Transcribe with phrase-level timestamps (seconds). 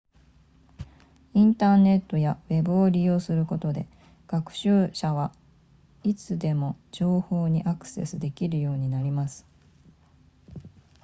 [1.35, 3.85] インターネットやウェブを利用することで
[4.27, 5.31] 学習者は
[6.03, 9.45] いつでも情報にアクセスできるようになります